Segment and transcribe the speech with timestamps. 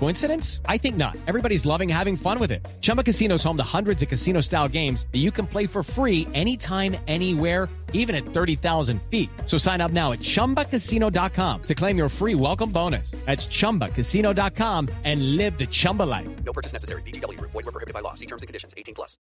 [0.00, 0.60] Coincidence?
[0.66, 1.16] I think not.
[1.28, 2.66] Everybody's loving having fun with it.
[2.80, 5.82] Chumba Casino is home to hundreds of casino style games that you can play for
[5.82, 9.30] free anytime, anywhere even at 30,000 feet.
[9.46, 13.12] So sign up now at ChumbaCasino.com to claim your free welcome bonus.
[13.26, 16.28] That's ChumbaCasino.com and live the Chumba life.
[16.44, 17.02] No purchase necessary.
[17.02, 17.52] VGW Group.
[17.52, 18.14] Void were prohibited by law.
[18.14, 18.74] See terms and conditions.
[18.76, 19.16] 18 plus.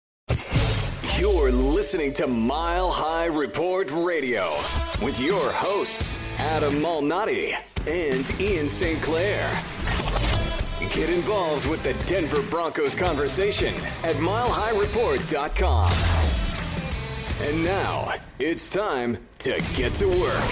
[1.18, 4.48] You're listening to Mile High Report Radio
[5.02, 7.56] with your hosts, Adam Malnati
[7.86, 9.02] and Ian St.
[9.02, 9.50] Clair.
[10.91, 15.92] Get involved with the Denver Broncos conversation at milehighreport.com.
[17.42, 20.42] And now it's time to get to work.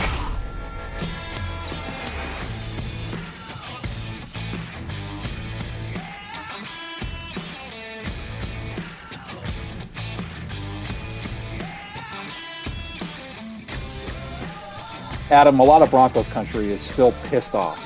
[15.31, 17.83] Adam, a lot of Broncos country is still pissed off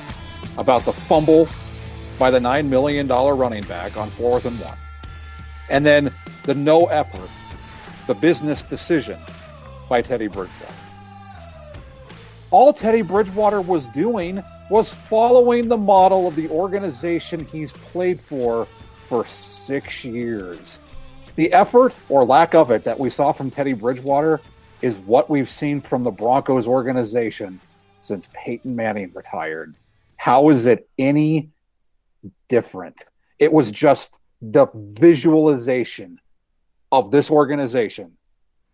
[0.58, 1.46] about the fumble
[2.20, 4.76] by the $9 million running back on fourth and one.
[5.70, 6.12] And then
[6.44, 7.30] the no effort,
[8.06, 9.18] the business decision
[9.88, 10.74] by Teddy Bridgewater.
[12.50, 18.68] All Teddy Bridgewater was doing was following the model of the organization he's played for
[19.08, 20.78] for six years.
[21.36, 24.42] The effort or lack of it that we saw from Teddy Bridgewater
[24.82, 27.60] is what we've seen from the Broncos organization
[28.02, 29.74] since Peyton Manning retired.
[30.16, 31.50] How is it any
[32.48, 33.04] different?
[33.38, 36.18] It was just the visualization
[36.92, 38.12] of this organization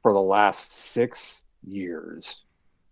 [0.03, 2.43] for the last six years.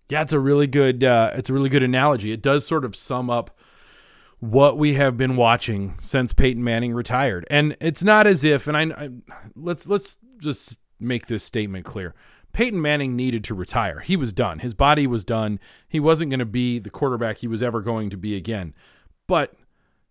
[0.08, 2.32] Yeah, it's a really good uh, it's a really good analogy.
[2.32, 3.56] It does sort of sum up
[4.40, 7.46] what we have been watching since Peyton Manning retired.
[7.48, 9.10] And it's not as if and I, I
[9.56, 12.14] let's let's just make this statement clear.
[12.52, 14.00] Peyton Manning needed to retire.
[14.00, 14.60] He was done.
[14.60, 15.58] His body was done.
[15.88, 18.74] He wasn't going to be the quarterback he was ever going to be again.
[19.26, 19.54] But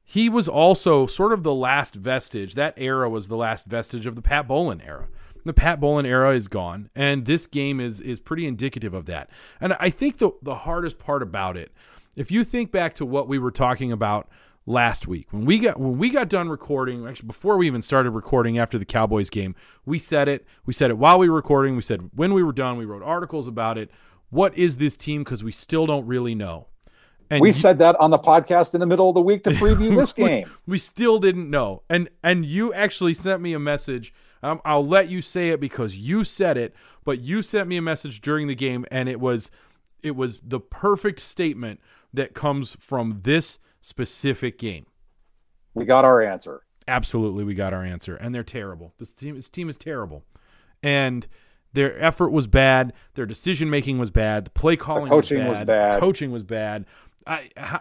[0.04, 2.56] he was also sort of the last vestige.
[2.56, 5.08] That era was the last vestige of the Pat Bowlen era.
[5.46, 9.30] The Pat Bowlen era is gone, and this game is is pretty indicative of that.
[9.60, 11.72] And I think the the hardest part about it,
[12.16, 14.30] if you think back to what we were talking about
[14.66, 18.12] last week when we got when we got done recording actually before we even started
[18.12, 19.54] recording after the Cowboys game
[19.86, 22.54] we said it we said it while we were recording we said when we were
[22.54, 23.92] done we wrote articles about it
[24.30, 26.68] what is this team because we still don't really know
[27.34, 29.50] and we you, said that on the podcast in the middle of the week to
[29.52, 33.60] preview this game we, we, still didn't know and and you actually sent me a
[33.60, 37.78] message um, I'll let you say it because you said it but you sent me
[37.78, 39.50] a message during the game and it was
[40.04, 41.80] it was the perfect statement
[42.14, 44.86] that comes from this specific game.
[45.74, 46.62] We got our answer.
[46.88, 48.94] Absolutely, we got our answer, and they're terrible.
[49.00, 50.24] This team, this team is terrible,
[50.84, 51.26] and
[51.72, 52.94] their effort was bad.
[53.16, 54.46] Their decision making was bad.
[54.46, 55.68] The play calling, the coaching was bad.
[55.68, 56.00] was bad.
[56.00, 56.86] Coaching was bad.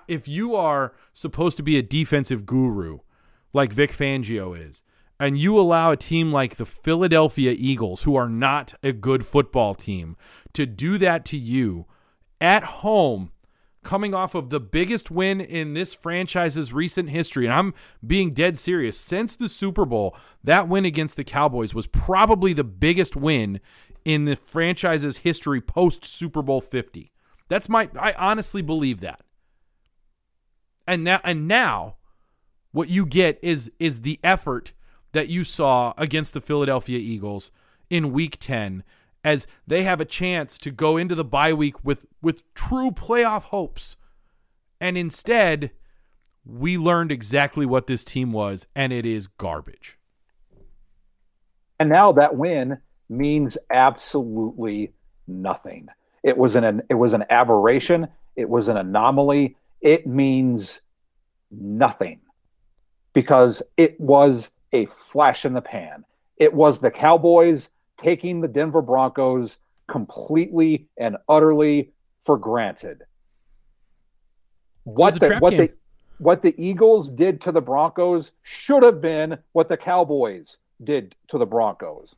[0.09, 2.99] If you are supposed to be a defensive guru,
[3.53, 4.83] like Vic Fangio is,
[5.21, 9.75] and you allow a team like the Philadelphia Eagles, who are not a good football
[9.75, 10.17] team,
[10.53, 11.87] to do that to you
[12.41, 13.31] at home
[13.83, 17.47] coming off of the biggest win in this franchise's recent history.
[17.47, 17.75] And I'm
[18.05, 18.99] being dead serious.
[18.99, 23.61] Since the Super Bowl, that win against the Cowboys was probably the biggest win
[24.05, 27.13] in the franchise's history post Super Bowl 50.
[27.49, 29.21] That's my I honestly believe that.
[30.87, 31.97] And now and now
[32.73, 34.73] what you get is is the effort
[35.13, 37.51] that you saw against the Philadelphia Eagles
[37.91, 38.83] in week 10
[39.25, 43.45] as they have a chance to go into the bye week with with true playoff
[43.45, 43.97] hopes.
[44.81, 45.71] And instead,
[46.45, 49.99] we learned exactly what this team was, and it is garbage.
[51.79, 54.93] And now that win means absolutely
[55.27, 55.89] nothing.
[56.23, 58.09] It was an it was an aberration.
[58.35, 59.57] It was an anomaly.
[59.83, 60.81] It means
[61.51, 62.21] nothing
[63.13, 66.05] because it was a flash in the pan.
[66.37, 67.69] It was the Cowboys
[67.99, 69.59] taking the Denver Broncos
[69.89, 71.93] completely and utterly
[72.25, 73.03] for granted.
[74.85, 75.73] What the, what the
[76.19, 81.39] what the Eagles did to the Broncos should have been what the Cowboys did to
[81.39, 82.15] the Broncos.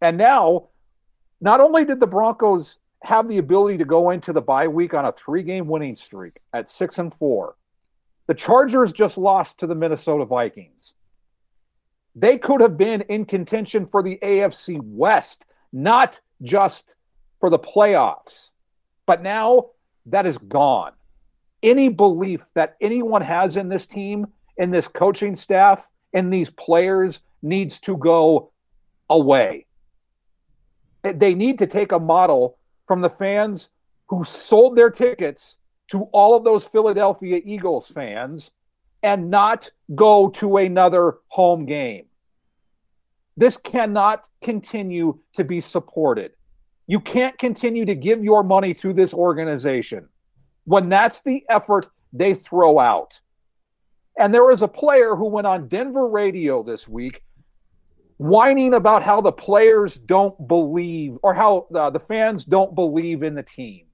[0.00, 0.68] And now,
[1.40, 5.04] not only did the Broncos have the ability to go into the bye week on
[5.04, 7.56] a three-game winning streak at six and four,
[8.26, 10.94] the Chargers just lost to the Minnesota Vikings.
[12.14, 16.96] They could have been in contention for the AFC West, not just
[17.40, 18.50] for the playoffs.
[19.04, 19.66] But now
[20.06, 20.92] that is gone
[21.62, 24.26] any belief that anyone has in this team,
[24.56, 28.50] in this coaching staff, in these players needs to go
[29.10, 29.66] away.
[31.02, 33.70] They need to take a model from the fans
[34.08, 35.58] who sold their tickets
[35.90, 38.50] to all of those Philadelphia Eagles fans
[39.02, 42.06] and not go to another home game.
[43.36, 46.32] This cannot continue to be supported.
[46.86, 50.08] You can't continue to give your money to this organization
[50.64, 53.18] when that's the effort they throw out.
[54.18, 57.22] And there was a player who went on Denver radio this week
[58.18, 63.34] whining about how the players don't believe or how uh, the fans don't believe in
[63.34, 63.86] the team.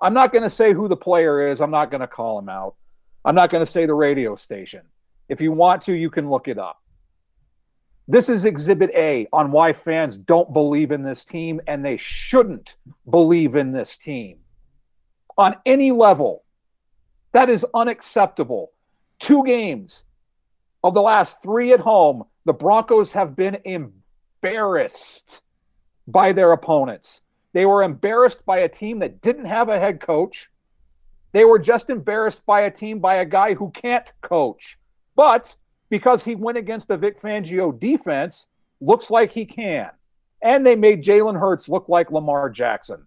[0.00, 1.60] I'm not going to say who the player is.
[1.60, 2.76] I'm not going to call him out.
[3.24, 4.82] I'm not going to say the radio station.
[5.28, 6.80] If you want to, you can look it up.
[8.06, 12.76] This is exhibit A on why fans don't believe in this team and they shouldn't
[13.10, 14.38] believe in this team
[15.36, 16.44] on any level.
[17.32, 18.72] That is unacceptable.
[19.18, 20.04] Two games
[20.82, 25.42] of the last three at home, the Broncos have been embarrassed
[26.06, 27.20] by their opponents.
[27.52, 30.48] They were embarrassed by a team that didn't have a head coach.
[31.32, 34.78] They were just embarrassed by a team by a guy who can't coach.
[35.14, 35.54] But
[35.90, 38.46] because he went against the Vic Fangio defense,
[38.80, 39.90] looks like he can.
[40.40, 43.04] And they made Jalen Hurts look like Lamar Jackson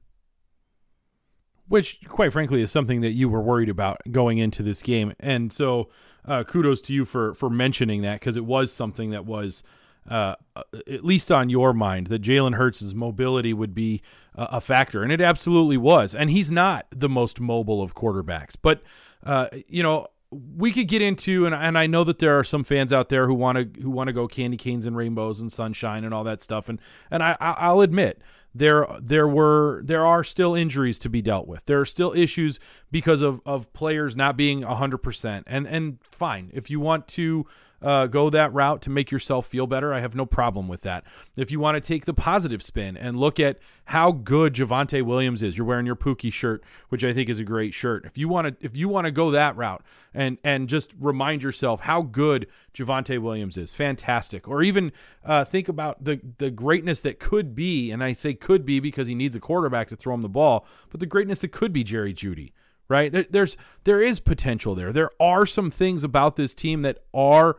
[1.72, 5.14] which quite frankly is something that you were worried about going into this game.
[5.22, 5.90] And so
[6.26, 9.64] uh, kudos to you for for mentioning that because it was something that was
[10.10, 14.02] uh, at least on your mind that Jalen Hurts' mobility would be
[14.36, 16.14] a, a factor, and it absolutely was.
[16.14, 18.84] And he's not the most mobile of quarterbacks, but
[19.24, 22.64] uh, you know we could get into and, and I know that there are some
[22.64, 25.52] fans out there who want to who want to go candy canes and rainbows and
[25.52, 26.80] sunshine and all that stuff and
[27.10, 28.22] and I I'll admit
[28.54, 31.66] there there were there are still injuries to be dealt with.
[31.66, 32.60] There are still issues
[32.92, 35.44] because of of players not being 100%.
[35.48, 37.46] And and fine, if you want to
[37.82, 41.04] uh, go that route to make yourself feel better, I have no problem with that.
[41.36, 45.42] If you want to take the positive spin and look at how good Javonte Williams
[45.42, 48.06] is, you're wearing your Pookie shirt, which I think is a great shirt.
[48.06, 49.84] If you want to, if you want to go that route
[50.14, 54.48] and and just remind yourself how good Javonte Williams is, fantastic.
[54.48, 54.92] Or even
[55.26, 59.08] uh, think about the the greatness that could be, and I say could be because
[59.08, 61.84] he needs a quarterback to throw him the ball, but the greatness that could be
[61.84, 62.54] Jerry Jeudy
[62.92, 63.32] right?
[63.32, 63.56] There's
[63.86, 64.92] there is potential there.
[64.92, 67.58] There are some things about this team that are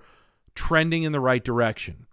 [0.55, 2.07] trending in the right direction.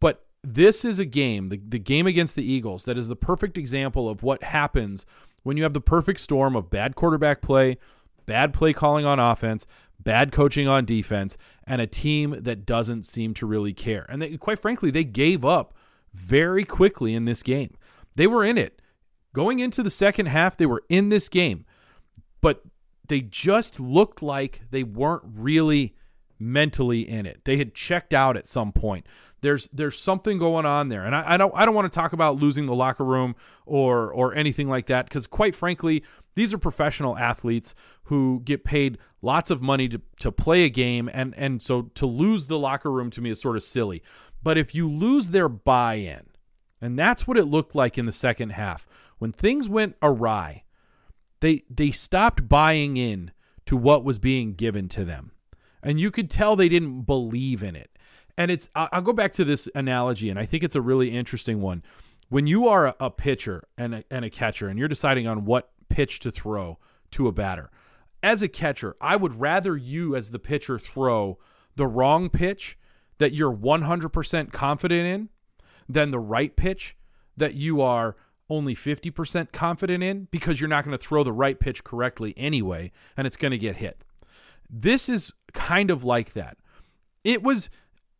[0.00, 3.58] But this is a game, the, the game against the Eagles, that is the perfect
[3.58, 5.06] example of what happens
[5.42, 7.78] when you have the perfect storm of bad quarterback play,
[8.26, 9.66] bad play calling on offense,
[9.98, 14.06] bad coaching on defense, and a team that doesn't seem to really care.
[14.08, 15.74] And they, quite frankly, they gave up
[16.12, 17.76] very quickly in this game.
[18.16, 18.80] They were in it.
[19.32, 21.64] Going into the second half, they were in this game,
[22.40, 22.62] but
[23.06, 25.94] they just looked like they weren't really
[26.38, 27.42] mentally in it.
[27.44, 29.06] They had checked out at some point.
[29.42, 32.12] There's there's something going on there, and I, I don't I don't want to talk
[32.12, 36.02] about losing the locker room or or anything like that because quite frankly,
[36.34, 37.74] these are professional athletes
[38.04, 42.06] who get paid lots of money to, to play a game, and and so to
[42.06, 44.02] lose the locker room to me is sort of silly.
[44.42, 46.26] But if you lose their buy-in,
[46.80, 48.86] and that's what it looked like in the second half
[49.18, 50.64] when things went awry,
[51.40, 53.32] they they stopped buying in
[53.66, 55.32] to what was being given to them
[55.86, 57.96] and you could tell they didn't believe in it.
[58.36, 61.62] And it's I'll go back to this analogy, and I think it's a really interesting
[61.62, 61.82] one.
[62.28, 65.70] When you are a pitcher and a, and a catcher, and you're deciding on what
[65.88, 66.78] pitch to throw
[67.12, 67.70] to a batter,
[68.20, 71.38] as a catcher, I would rather you, as the pitcher, throw
[71.76, 72.76] the wrong pitch
[73.18, 75.28] that you're 100% confident in
[75.88, 76.96] than the right pitch
[77.36, 78.16] that you are
[78.50, 82.90] only 50% confident in because you're not going to throw the right pitch correctly anyway
[83.16, 84.02] and it's going to get hit.
[84.68, 86.58] This is kind of like that.
[87.24, 87.68] It was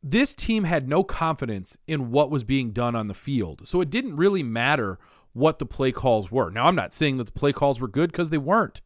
[0.03, 3.67] this team had no confidence in what was being done on the field.
[3.67, 4.99] So it didn't really matter
[5.33, 6.51] what the play calls were.
[6.51, 8.81] Now, I'm not saying that the play calls were good because they weren't.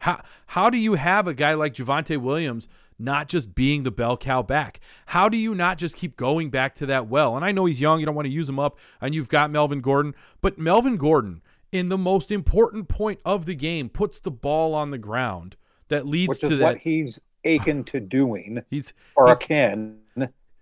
[0.00, 4.16] How, how do you have a guy like Javonte Williams not just being the bell
[4.16, 4.80] cow back?
[5.06, 7.36] How do you not just keep going back to that well?
[7.36, 9.50] And I know he's young, you don't want to use him up, and you've got
[9.50, 11.42] Melvin Gordon, but Melvin Gordon,
[11.72, 15.56] in the most important point of the game, puts the ball on the ground
[15.90, 16.60] that leads to that.
[16.60, 19.98] what he's akin to doing, He's or he's- akin.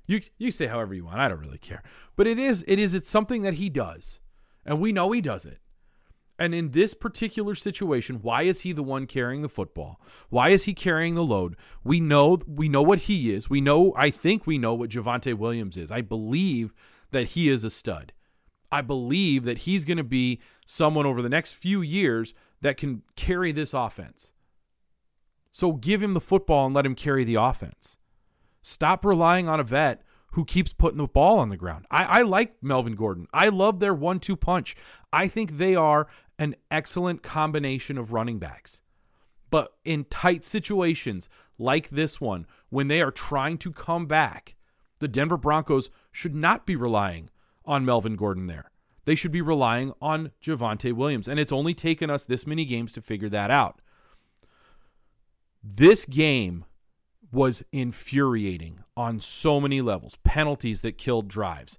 [0.06, 1.18] You you say however you want.
[1.20, 1.82] I don't really care.
[2.16, 4.20] But it is it is it's something that he does.
[4.64, 5.58] And we know he does it.
[6.38, 10.00] And in this particular situation, why is he the one carrying the football?
[10.30, 11.56] Why is he carrying the load?
[11.84, 13.50] We know we know what he is.
[13.50, 15.90] We know I think we know what Javonte Williams is.
[15.90, 16.72] I believe
[17.10, 18.12] that he is a stud.
[18.72, 22.32] I believe that he's going to be someone over the next few years
[22.62, 24.32] that can carry this offense.
[25.50, 27.98] So give him the football and let him carry the offense.
[28.62, 30.02] Stop relying on a vet
[30.32, 31.86] who keeps putting the ball on the ground.
[31.90, 33.26] I, I like Melvin Gordon.
[33.32, 34.76] I love their one two punch.
[35.12, 36.06] I think they are
[36.38, 38.82] an excellent combination of running backs.
[39.50, 41.28] But in tight situations
[41.58, 44.54] like this one, when they are trying to come back,
[44.98, 47.30] the Denver Broncos should not be relying
[47.64, 48.70] on Melvin Gordon there.
[49.06, 51.26] They should be relying on Javonte Williams.
[51.26, 53.80] And it's only taken us this many games to figure that out.
[55.62, 56.64] This game
[57.30, 60.16] was infuriating on so many levels.
[60.24, 61.78] Penalties that killed drives,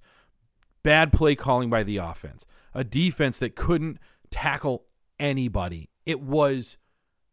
[0.82, 3.98] bad play calling by the offense, a defense that couldn't
[4.30, 4.84] tackle
[5.18, 5.90] anybody.
[6.06, 6.76] It was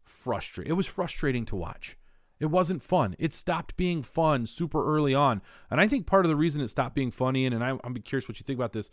[0.04, 0.72] frustrating.
[0.72, 1.98] It was frustrating to watch.
[2.39, 3.16] It wasn't fun.
[3.18, 5.42] It stopped being fun super early on.
[5.72, 8.27] And I think part of the reason it stopped being funny, and I, I'm curious
[8.27, 8.89] what you think about this,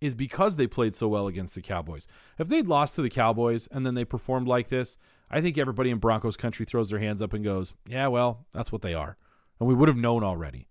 [0.00, 2.06] is because they played so well against the Cowboys.
[2.38, 4.98] If they'd lost to the Cowboys and then they performed like this,
[5.30, 8.70] I think everybody in Broncos country throws their hands up and goes, yeah, well, that's
[8.70, 9.16] what they are.
[9.58, 10.68] And we would have known already.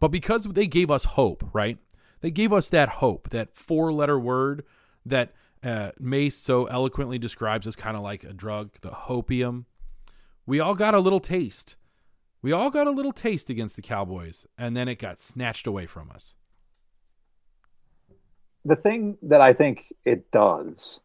[0.00, 1.78] But because they gave us hope, right?
[2.20, 4.64] They gave us that hope, that four letter word
[5.04, 9.64] that uh, Mace so eloquently describes as kind of like a drug, the hopium.
[10.46, 11.76] We all got a little taste.
[12.42, 15.86] We all got a little taste against the Cowboys, and then it got snatched away
[15.86, 16.36] from us.
[18.64, 21.00] the thing that I think it does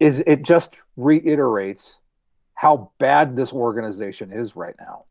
[0.00, 1.98] is it just reiterates
[2.54, 5.04] how bad this organization is right now.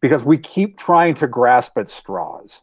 [0.00, 2.62] Because we keep trying to grasp at straws.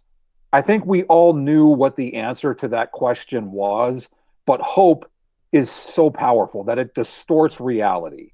[0.51, 4.09] I think we all knew what the answer to that question was,
[4.45, 5.09] but hope
[5.51, 8.31] is so powerful that it distorts reality.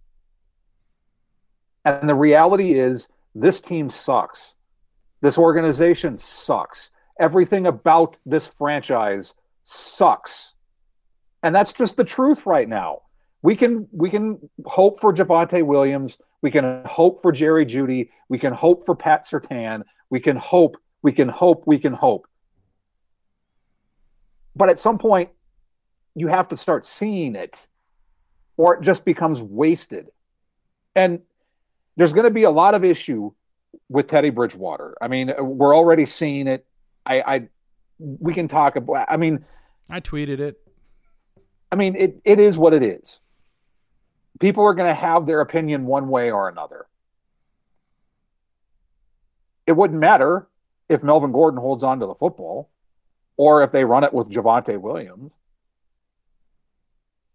[1.85, 4.53] And the reality is this team sucks.
[5.21, 6.89] This organization sucks.
[7.19, 10.53] Everything about this franchise sucks.
[11.43, 13.01] And that's just the truth right now.
[13.41, 16.17] We can we can hope for Javonte Williams.
[16.41, 18.09] We can hope for Jerry Jeudy.
[18.29, 19.83] We can hope for Pat Surtain.
[20.09, 22.27] We can hope, we can hope, we can hope.
[24.55, 25.29] But at some point,
[26.15, 27.67] you have to start seeing it,
[28.57, 30.07] or it just becomes wasted.
[30.95, 31.21] And
[31.95, 33.31] there's going to be a lot of issue
[33.87, 34.95] with Teddy Bridgewater.
[35.01, 36.65] I mean, we're already seeing it.
[37.05, 37.47] I, I
[37.97, 39.07] we can talk about.
[39.09, 39.45] I mean,
[39.89, 40.59] I tweeted it.
[41.71, 43.19] I mean, it, it is what it is.
[44.39, 46.87] People are going to have their opinion one way or another.
[49.67, 50.47] It wouldn't matter
[50.89, 52.69] if Melvin Gordon holds on to the football
[53.37, 55.31] or if they run it with Javonte Williams.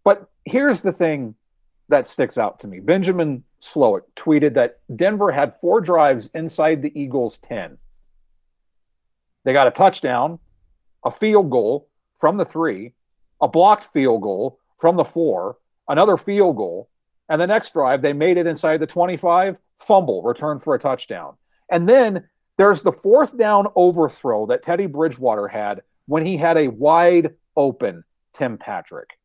[0.03, 1.35] But here's the thing
[1.89, 2.79] that sticks out to me.
[2.79, 7.77] Benjamin Slowick tweeted that Denver had four drives inside the Eagles' 10.
[9.43, 10.39] They got a touchdown,
[11.03, 11.89] a field goal
[12.19, 12.93] from the three,
[13.41, 16.89] a blocked field goal from the four, another field goal,
[17.29, 21.35] and the next drive they made it inside the 25, fumble, return for a touchdown.
[21.69, 22.27] And then
[22.57, 28.03] there's the fourth down overthrow that Teddy Bridgewater had when he had a wide open
[28.33, 29.17] Tim Patrick.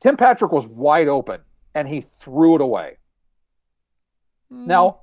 [0.00, 1.40] Tim Patrick was wide open
[1.74, 2.98] and he threw it away.
[4.50, 4.66] Hmm.
[4.66, 5.00] Now,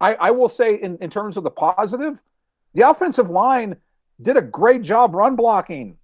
[0.00, 2.18] I, I will say, in, in terms of the positive,
[2.74, 3.76] the offensive line
[4.20, 5.97] did a great job run blocking.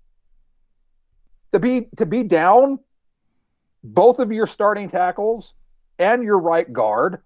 [1.54, 2.80] To be to be down
[3.84, 5.54] both of your starting tackles
[6.00, 7.23] and your right guard.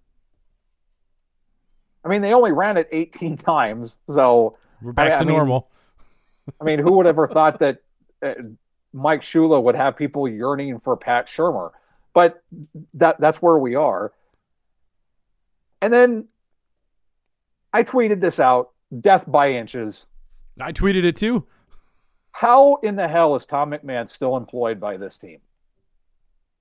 [2.04, 5.34] I mean, they only ran it 18 times, so We're back I- I to mean,
[5.34, 5.70] normal.
[6.60, 7.78] I mean, who would ever thought that
[8.22, 8.34] uh,
[8.92, 11.70] Mike Shula would have people yearning for Pat Shurmur?
[12.12, 12.42] But
[12.94, 14.12] that that's where we are.
[15.80, 16.26] And then
[17.72, 20.04] I tweeted this out: death by inches.
[20.60, 21.46] I tweeted it too.
[22.38, 25.40] How in the hell is Tom McMahon still employed by this team?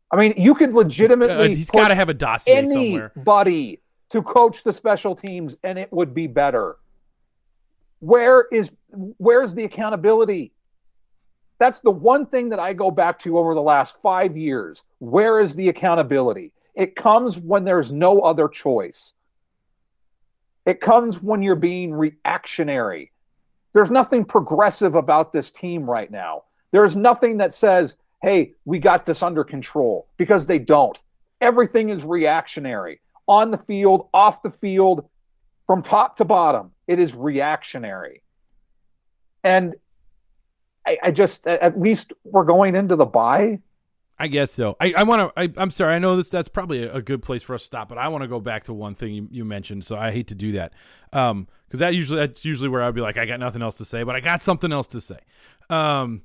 [0.10, 3.12] I mean, you could legitimately Uh, he's got to have a dossier somewhere.
[3.16, 3.80] anybody
[4.10, 6.78] to coach the special teams and it would be better.
[8.00, 8.72] Where is
[9.18, 10.52] where's the accountability?
[11.60, 14.82] That's the one thing that I go back to over the last 5 years.
[14.98, 16.54] Where is the accountability?
[16.74, 19.14] It comes when there's no other choice.
[20.66, 23.12] It comes when you're being reactionary.
[23.78, 26.46] There's nothing progressive about this team right now.
[26.72, 30.98] There's nothing that says, hey, we got this under control because they don't.
[31.42, 35.08] Everything is reactionary on the field, off the field,
[35.68, 36.72] from top to bottom.
[36.88, 38.24] It is reactionary.
[39.44, 39.76] And
[40.84, 43.60] I, I just, at least we're going into the bye.
[44.20, 44.76] I guess so.
[44.80, 45.54] I, I want to.
[45.58, 45.96] I'm sorry.
[45.96, 46.30] I know this.
[46.30, 47.88] That's probably a, a, good place for us to stop.
[47.88, 49.86] But I want to go back to one thing you, you mentioned.
[49.86, 50.74] So I hate to do that.
[51.14, 53.86] Um, because that usually that's usually where I'd be like, I got nothing else to
[53.86, 55.20] say, but I got something else to say.
[55.70, 56.24] Um,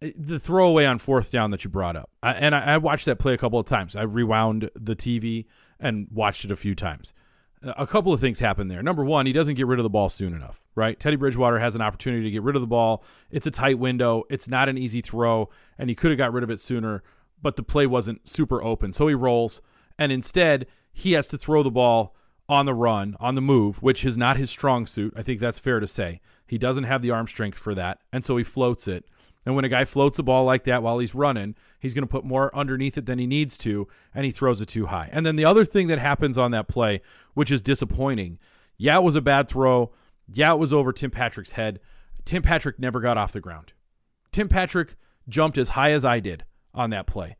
[0.00, 3.18] the throwaway on fourth down that you brought up, I, and I, I, watched that
[3.18, 3.96] play a couple of times.
[3.96, 5.46] I rewound the TV
[5.80, 7.14] and watched it a few times.
[7.64, 8.82] A couple of things happen there.
[8.82, 10.98] Number one, he doesn't get rid of the ball soon enough, right?
[11.00, 13.02] Teddy Bridgewater has an opportunity to get rid of the ball.
[13.30, 14.24] It's a tight window.
[14.28, 17.02] It's not an easy throw, and he could have got rid of it sooner,
[17.40, 18.92] but the play wasn't super open.
[18.92, 19.62] So he rolls,
[19.98, 22.14] and instead, he has to throw the ball
[22.48, 25.14] on the run, on the move, which is not his strong suit.
[25.16, 26.20] I think that's fair to say.
[26.46, 29.06] He doesn't have the arm strength for that, and so he floats it.
[29.46, 32.10] And when a guy floats a ball like that while he's running, he's going to
[32.10, 35.10] put more underneath it than he needs to, and he throws it too high.
[35.12, 37.02] And then the other thing that happens on that play,
[37.34, 38.38] which is disappointing,
[38.78, 39.92] yeah, it was a bad throw.
[40.32, 41.80] Yeah, it was over Tim Patrick's head.
[42.24, 43.72] Tim Patrick never got off the ground.
[44.32, 44.96] Tim Patrick
[45.28, 47.36] jumped as high as I did on that play.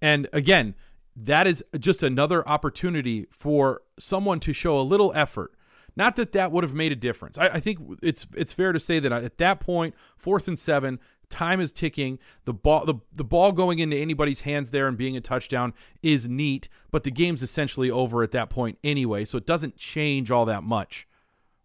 [0.00, 0.74] And again,
[1.14, 5.52] that is just another opportunity for someone to show a little effort.
[5.94, 7.36] Not that that would have made a difference.
[7.36, 10.98] I, I, think it's it's fair to say that at that point, fourth and seven,
[11.32, 12.18] time is ticking.
[12.44, 15.72] The ball the, the ball going into anybody's hands there and being a touchdown
[16.02, 20.30] is neat, but the game's essentially over at that point anyway, so it doesn't change
[20.30, 21.08] all that much.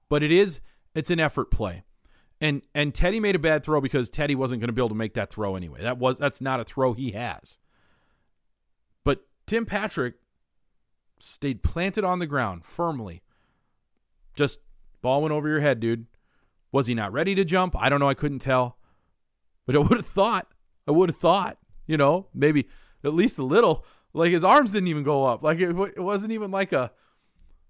[0.09, 0.61] But it is
[0.95, 1.83] it's an effort play.
[2.39, 4.95] And and Teddy made a bad throw because Teddy wasn't going to be able to
[4.95, 5.81] make that throw anyway.
[5.81, 7.59] That was that's not a throw he has.
[9.03, 10.15] But Tim Patrick
[11.19, 13.21] stayed planted on the ground firmly.
[14.35, 14.59] Just
[15.01, 16.05] ball went over your head, dude.
[16.71, 17.75] Was he not ready to jump?
[17.77, 18.09] I don't know.
[18.09, 18.76] I couldn't tell.
[19.67, 20.47] But I would have thought.
[20.87, 22.67] I would have thought, you know, maybe
[23.03, 23.85] at least a little.
[24.13, 25.43] Like his arms didn't even go up.
[25.43, 26.91] Like it, it wasn't even like a.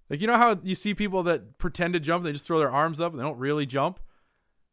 [0.08, 2.70] Like you know how you see people that pretend to jump, they just throw their
[2.70, 4.00] arms up and they don't really jump.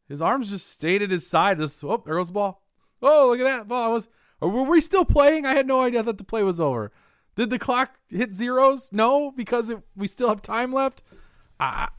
[0.08, 1.58] His arms just stayed at his side.
[1.58, 2.62] Just oh, there goes the ball.
[3.02, 3.90] Oh, look at that ball.
[3.90, 4.08] I was
[4.40, 5.46] were we still playing?
[5.46, 6.92] I had no idea that the play was over.
[7.36, 8.92] Did the clock hit zeros?
[8.92, 11.04] No, because it, we still have time left.
[11.60, 11.90] I,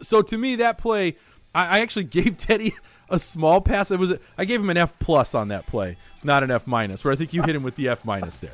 [0.00, 1.16] so to me, that play,
[1.54, 2.74] I, I, actually gave Teddy
[3.08, 3.90] a small pass.
[3.90, 6.66] It was a, I gave him an F plus on that play, not an F
[6.66, 7.04] minus.
[7.04, 8.52] Where I think you hit him with the F minus there.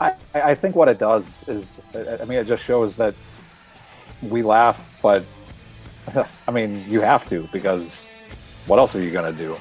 [0.00, 1.80] I, I think what it does is,
[2.20, 3.14] I mean, it just shows that
[4.22, 5.24] we laugh, but
[6.48, 8.08] I mean, you have to because
[8.66, 9.56] what else are you going to do?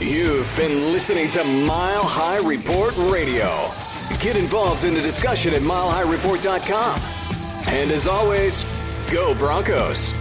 [0.00, 3.48] You've been listening to Mile High Report Radio.
[4.20, 7.00] Get involved in the discussion at milehighreport.com.
[7.66, 8.64] And as always,
[9.10, 10.12] go Broncos.